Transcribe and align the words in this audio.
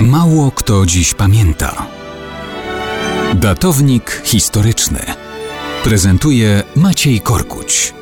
Mało 0.00 0.50
kto 0.50 0.86
dziś 0.86 1.14
pamięta. 1.14 1.86
Datownik 3.34 4.22
historyczny 4.24 5.00
prezentuje 5.84 6.62
Maciej 6.76 7.20
Korkuć. 7.20 7.94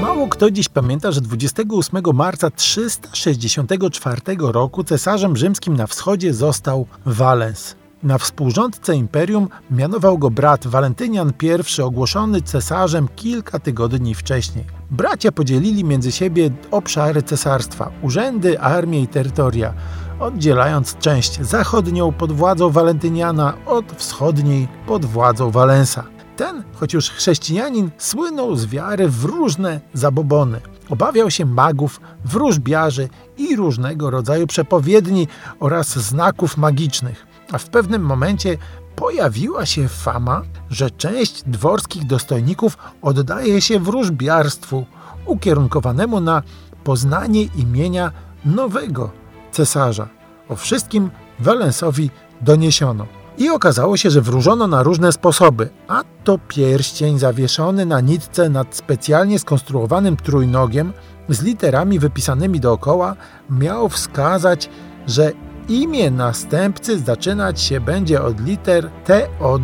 Mało 0.00 0.28
kto 0.28 0.50
dziś 0.50 0.68
pamięta, 0.68 1.12
że 1.12 1.20
28 1.20 2.02
marca 2.14 2.50
364 2.50 4.20
roku 4.38 4.84
cesarzem 4.84 5.36
rzymskim 5.36 5.76
na 5.76 5.86
wschodzie 5.86 6.34
został 6.34 6.86
Walens. 7.06 7.81
Na 8.02 8.18
współrządcę 8.18 8.96
imperium 8.96 9.48
mianował 9.70 10.18
go 10.18 10.30
brat 10.30 10.66
Walentynian 10.66 11.32
I, 11.78 11.82
ogłoszony 11.82 12.42
cesarzem 12.42 13.08
kilka 13.16 13.58
tygodni 13.58 14.14
wcześniej. 14.14 14.64
Bracia 14.90 15.32
podzielili 15.32 15.84
między 15.84 16.12
siebie 16.12 16.50
obszary 16.70 17.22
cesarstwa, 17.22 17.90
urzędy, 18.02 18.60
armię 18.60 19.02
i 19.02 19.08
terytoria, 19.08 19.74
oddzielając 20.20 20.98
część 20.98 21.40
zachodnią 21.40 22.12
pod 22.12 22.32
władzą 22.32 22.70
Walentyniana 22.70 23.54
od 23.66 23.92
wschodniej 23.92 24.68
pod 24.86 25.04
władzą 25.04 25.50
Walensa. 25.50 26.04
Ten, 26.36 26.64
choć 26.74 26.94
już 26.94 27.10
chrześcijanin, 27.10 27.90
słynął 27.98 28.56
z 28.56 28.66
wiary 28.66 29.08
w 29.08 29.24
różne 29.24 29.80
zabobony. 29.94 30.60
Obawiał 30.90 31.30
się 31.30 31.44
magów, 31.44 32.00
wróżbiarzy 32.24 33.08
i 33.38 33.56
różnego 33.56 34.10
rodzaju 34.10 34.46
przepowiedni 34.46 35.28
oraz 35.60 35.88
znaków 35.88 36.56
magicznych 36.56 37.31
a 37.52 37.58
w 37.58 37.68
pewnym 37.68 38.02
momencie 38.02 38.56
pojawiła 38.96 39.66
się 39.66 39.88
fama, 39.88 40.42
że 40.70 40.90
część 40.90 41.42
dworskich 41.42 42.06
dostojników 42.06 42.78
oddaje 43.02 43.60
się 43.60 43.78
wróżbiarstwu 43.78 44.86
ukierunkowanemu 45.26 46.20
na 46.20 46.42
poznanie 46.84 47.42
imienia 47.42 48.12
nowego 48.44 49.10
cesarza. 49.52 50.08
O 50.48 50.56
wszystkim 50.56 51.10
Walensowi 51.40 52.10
doniesiono. 52.40 53.06
I 53.38 53.50
okazało 53.50 53.96
się, 53.96 54.10
że 54.10 54.20
wróżono 54.20 54.66
na 54.66 54.82
różne 54.82 55.12
sposoby, 55.12 55.70
a 55.88 56.04
to 56.24 56.38
pierścień 56.48 57.18
zawieszony 57.18 57.86
na 57.86 58.00
nitce 58.00 58.48
nad 58.48 58.76
specjalnie 58.76 59.38
skonstruowanym 59.38 60.16
trójnogiem 60.16 60.92
z 61.28 61.42
literami 61.42 61.98
wypisanymi 61.98 62.60
dookoła 62.60 63.16
miał 63.50 63.88
wskazać, 63.88 64.70
że 65.06 65.32
Imię 65.68 66.10
następcy 66.10 66.98
zaczynać 66.98 67.60
się 67.60 67.80
będzie 67.80 68.22
od 68.22 68.40
liter 68.40 68.90
T 69.04 69.28
od. 69.40 69.62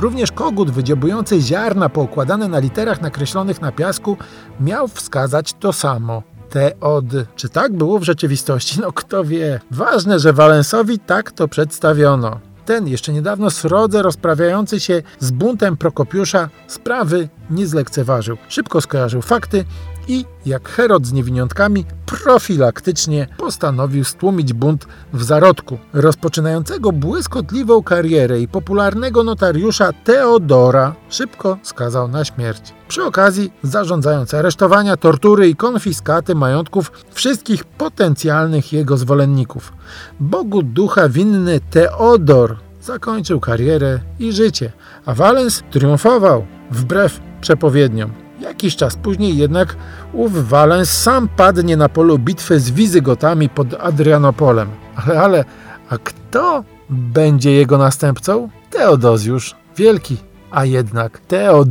Również 0.00 0.32
kogut 0.32 0.70
wydziobujący 0.70 1.40
ziarna 1.40 1.88
poukładane 1.88 2.48
na 2.48 2.58
literach 2.58 3.00
nakreślonych 3.00 3.60
na 3.60 3.72
piasku 3.72 4.16
miał 4.60 4.88
wskazać 4.88 5.52
to 5.52 5.72
samo. 5.72 6.22
T 6.50 6.72
od. 6.80 7.04
Czy 7.36 7.48
tak 7.48 7.72
było 7.72 7.98
w 7.98 8.04
rzeczywistości? 8.04 8.80
No 8.80 8.92
kto 8.92 9.24
wie. 9.24 9.60
Ważne, 9.70 10.18
że 10.18 10.32
Walensowi 10.32 10.98
tak 10.98 11.32
to 11.32 11.48
przedstawiono. 11.48 12.40
Ten 12.64 12.88
jeszcze 12.88 13.12
niedawno 13.12 13.50
srodze 13.50 14.02
rozprawiający 14.02 14.80
się 14.80 15.02
z 15.18 15.30
buntem 15.30 15.76
Prokopiusza 15.76 16.48
sprawy 16.66 17.28
nie 17.50 17.66
zlekceważył. 17.66 18.36
Szybko 18.48 18.80
skojarzył 18.80 19.22
fakty 19.22 19.64
i, 20.08 20.24
jak 20.46 20.68
Herod 20.68 21.06
z 21.06 21.12
niewiniątkami, 21.12 21.84
profilaktycznie 22.06 23.26
postanowił 23.36 24.04
stłumić 24.04 24.52
bunt 24.52 24.86
w 25.12 25.22
zarodku. 25.22 25.78
Rozpoczynającego 25.92 26.92
błyskotliwą 26.92 27.82
karierę 27.82 28.40
i 28.40 28.48
popularnego 28.48 29.24
notariusza 29.24 29.92
Teodora 29.92 30.94
szybko 31.08 31.58
skazał 31.62 32.08
na 32.08 32.24
śmierć. 32.24 32.74
Przy 32.88 33.04
okazji 33.04 33.52
zarządzając 33.62 34.34
aresztowania, 34.34 34.96
tortury 34.96 35.48
i 35.48 35.56
konfiskaty 35.56 36.34
majątków 36.34 36.92
wszystkich 37.10 37.64
potencjalnych 37.64 38.72
jego 38.72 38.96
zwolenników. 38.96 39.72
Bogu 40.20 40.62
ducha 40.62 41.08
winny 41.08 41.60
Teodor 41.70 42.56
zakończył 42.82 43.40
karierę 43.40 44.00
i 44.18 44.32
życie, 44.32 44.72
a 45.06 45.14
Valens 45.14 45.62
triumfował 45.70 46.46
wbrew 46.70 47.20
przepowiedniom. 47.40 48.27
Jakiś 48.40 48.76
czas 48.76 48.96
później 48.96 49.36
jednak 49.36 49.76
ów 50.12 50.48
Walens 50.48 50.90
sam 50.90 51.28
padnie 51.28 51.76
na 51.76 51.88
polu 51.88 52.18
bitwy 52.18 52.60
z 52.60 52.70
Wizygotami 52.70 53.48
pod 53.48 53.74
Adrianopolem. 53.74 54.68
Ale, 54.96 55.20
ale, 55.20 55.44
a 55.90 55.98
kto 55.98 56.64
będzie 56.90 57.52
jego 57.52 57.78
następcą? 57.78 58.48
Teodozjusz 58.70 59.56
Wielki, 59.76 60.16
a 60.50 60.64
jednak 60.64 61.18
Teod 61.18 61.68